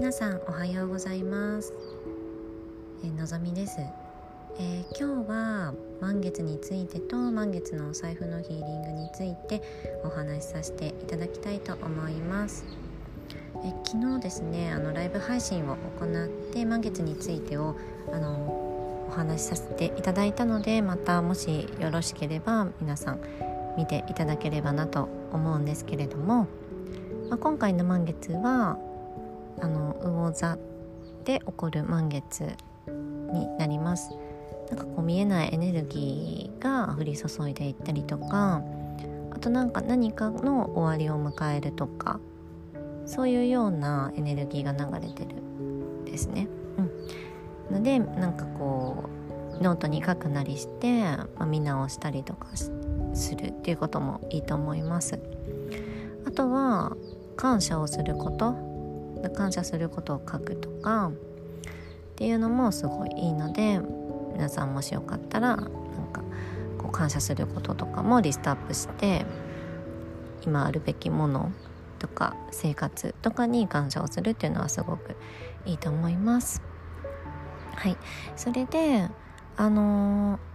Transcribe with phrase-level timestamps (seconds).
[0.00, 1.74] 皆さんおはようございます。
[3.04, 3.76] えーのぞみです、
[4.58, 9.60] えー今日は満月についてと満月のお財布のヒーリングについて
[10.02, 12.64] お話しさせていただきたいと思います。
[13.56, 17.76] えー昨日ですねあのライブ配信を行って満月についてを
[18.10, 23.20] あのお話しさせていただいたのでまたもしよろしければ皆さん
[23.76, 26.46] 見ていただければなと思うんですけれども、
[27.28, 28.78] まあ、今回の満月は
[29.60, 30.58] あの魚座
[31.24, 32.44] で起こる満月
[33.32, 34.10] になります
[34.70, 38.62] なんかこう見えないエネルギーが降り注いでいったりとか
[39.32, 42.20] あとなんか何かの終わりを迎えるとか
[43.06, 45.40] そういうようなエネルギーが流れてる
[46.04, 46.48] ですね。
[46.78, 49.04] うん、のでなんかこ
[49.58, 55.18] うノートに書くなりして、まあ、見直したりとかするっていうこともいいと思います。
[56.26, 56.96] あとは
[57.36, 58.69] 感謝をすること
[59.28, 61.12] 感謝することを書くとかっ
[62.16, 63.80] ていうのもすごいいいので
[64.32, 65.66] 皆さんもしよかったらなん
[66.12, 66.22] か
[66.78, 69.26] こう感謝することとかもリストアップして
[70.42, 71.52] 今あるべきもの
[71.98, 75.16] とか生活とかに感謝をするっていうのはすごく
[75.66, 76.62] いいと思います。
[77.74, 77.96] はい、
[78.36, 79.08] それで
[79.56, 80.50] あのー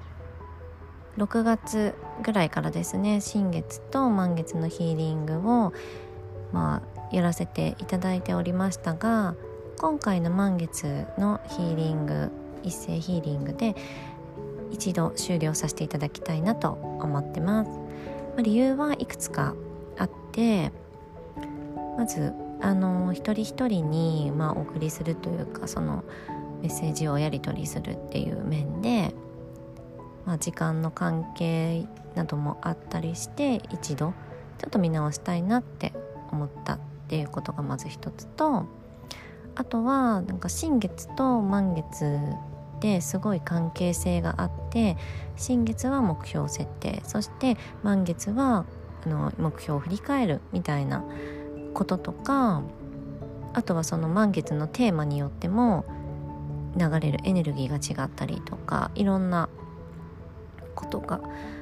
[1.18, 5.74] 6月ぐらいからですね新月と満月のヒーリングを
[6.56, 9.36] まあやらせていただいておりましたが
[9.78, 12.32] 今回の満月のヒーリング
[12.64, 13.76] 一斉ヒーリングで
[14.72, 17.72] 一度終了させていただきたいなと思ってます。
[18.38, 19.54] ま理由はいくつか
[19.98, 20.72] あって
[21.98, 26.06] まずあの一人一人に、まあ、お送りするというかその
[26.62, 29.14] メッセージをやり取りするっていう面で、
[30.26, 34.14] まあ、時間の関係などもあったりして一度
[34.58, 35.94] ちょっと見直したいなって
[36.36, 38.66] 思ったっていうことがまず一つと
[39.56, 42.20] あとはなんか新月と満月
[42.82, 44.98] ですごい関係性があって
[45.38, 48.66] 新月は目標設定そして満月は
[49.06, 51.04] あの目標を振り返るみたいな
[51.74, 52.64] こととか
[53.54, 55.86] あとはその満月のテーマによっても
[56.78, 59.50] 流れるエネルギーが違ったりとかいろんな
[60.76, 61.22] ことが、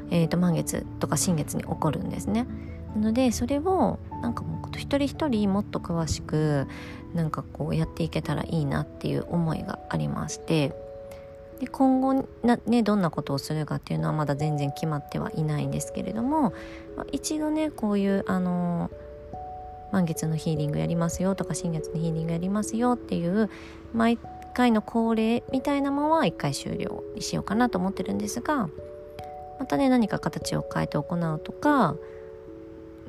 [0.10, 2.48] えー、と満月とか新月に起こるんですね。
[2.96, 6.68] なのでそれをなんかもう一人一人もっと詳しく
[7.14, 10.74] なんかこうやっていけたらいいなっていう思いがありまして
[11.60, 16.54] で今後な、ね、どんなことをするかっていうのはまだ全然決まってはいないんですけれども、
[16.98, 18.90] まあ一度ねこういうあの
[19.92, 23.50] 満月のヒーリングやりますよとか新月のヒーリングやりますよっていう
[23.94, 24.18] 毎
[24.56, 28.70] 回の恒例みたいなものは一回終了にしようかなと思ってるんですが
[29.60, 31.96] またね何か形を変えて行うとか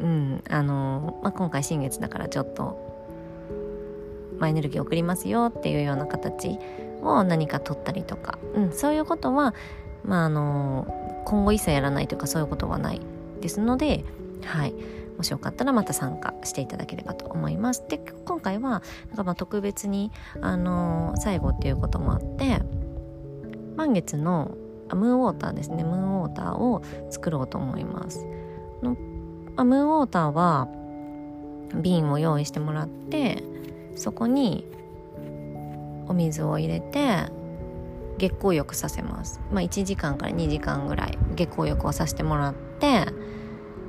[0.00, 0.42] うん。
[0.48, 2.78] あの、まあ、今回新月だからちょっと、
[4.38, 6.58] まあ、エネルギーを送りますよっていうような形
[7.02, 9.54] を何か取ったりとか、うん、そういうことは、
[10.04, 13.00] まあ、あの今後一切やらないというかそういうことはない
[13.40, 14.04] ですので
[14.44, 14.74] はい。
[15.16, 17.84] もしよかったらまた参加していただければと思います。
[17.88, 20.10] で今回はなんかまあ特別に、
[20.40, 22.60] あの最後っていうこともあって
[23.76, 24.56] 満月の
[24.88, 25.84] あムーンウォーターですね。
[25.84, 28.26] ムーンウォーターを作ろうと思います。
[28.82, 29.13] のま
[29.56, 30.68] あムーンウォーターは
[31.74, 33.42] 瓶を用意してもらって
[33.94, 34.66] そこに
[36.08, 37.30] お水を入れて
[38.18, 43.06] 月光浴させます、まあ、1時間から2時間ぐらい月光浴をさせてもらって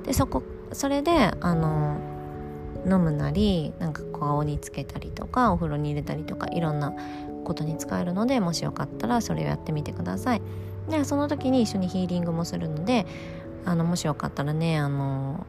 [0.04, 1.98] でそこそれであの
[2.86, 6.94] 飲むなりなんか顔につけたりとかお風呂に入れたりとかいろんな
[7.44, 10.42] ことに使えるのでもしよかったらそれをやってみてください。
[10.90, 13.08] でその時に一緒にヒーリングもするので
[13.66, 15.46] あのもしよかったらねあの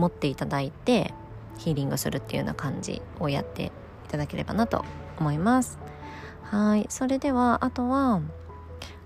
[0.00, 1.14] 持っていただいて
[1.58, 3.70] ヒーリングするっていうような感じをやってい
[4.08, 4.84] ただければなと
[5.18, 5.78] 思います。
[6.42, 6.86] はい。
[6.88, 8.22] それではあとは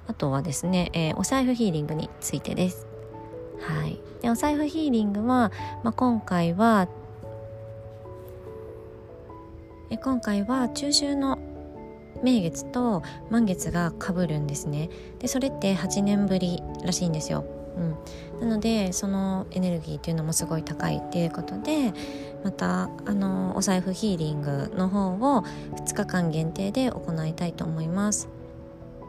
[0.07, 2.87] あとはですね、えーお財布ヒーリングについてです。
[3.61, 5.51] はい、でお財布ヒーリングは、
[5.83, 6.89] まあ、今回は
[9.91, 11.39] え今回は中秋の
[12.23, 14.91] 名月と満月が被るんですね。
[15.19, 17.45] でそれって8年ぶりらしいんですよ、
[17.77, 21.93] うん、なのでそのエネルギーっていうのもすごい高いっていうことで
[22.45, 25.43] またあのお財布ヒーリングの方を
[25.77, 28.29] 2日間限定で行いたいと思います。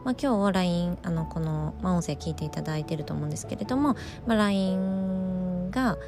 [0.04, 5.98] まあ、今日 LINE あのこの、まあ、音声聞いていただいてると思うんですけれども、まあ、LINE が、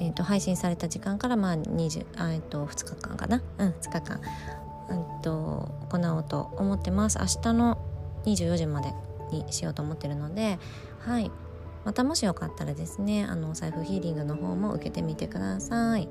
[0.00, 3.42] えー、と配信された時間から、まあ20あ、と2日間かな？
[3.58, 4.20] うん2日間、
[5.22, 7.18] と行おうと思ってます。
[7.18, 7.78] 明日の
[8.24, 8.94] 24時まで
[9.30, 10.58] にしようと思ってるので
[11.00, 11.30] はい。
[11.84, 16.08] またもしよかったらですねあのお財布ヒーリングの方も受けてみてください。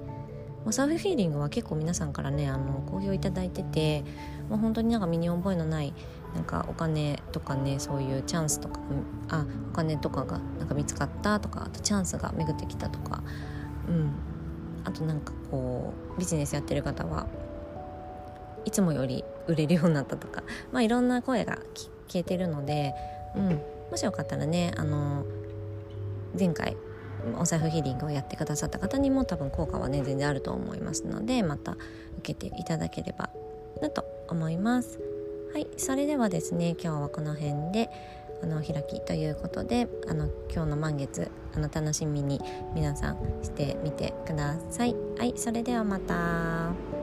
[0.65, 4.03] おサーフフィーリングは結構皆さんからねあの好評いただいてて
[4.49, 5.93] もう本当になんか身に覚えのない
[6.33, 8.81] なんかお金とかねそういうチャンスとか
[9.29, 13.23] あお金とかがなんか見つかったとかあとチャンスが巡ってきたとか
[13.87, 14.11] うん。
[14.87, 17.27] あとなんかこうビジネスやってる方は
[18.63, 22.93] いつもより売れるようになったとかまあいろんな声が聞けてるので、
[23.35, 23.61] うん、
[23.91, 25.25] もしよかったらねあの
[26.37, 26.75] 前回
[27.39, 31.73] お財布ヒーリングをやってくださった方にも多分効果はね全然あると思いますのでまた
[32.19, 33.29] 受けていただければ
[33.81, 34.99] なと思います。
[35.53, 37.89] はいそれではですね今日はこの辺で
[38.43, 42.39] あの開きということであの今日の満月あの楽しみに
[42.75, 44.95] 皆さんしてみてください。
[45.17, 46.96] はいそれではまた。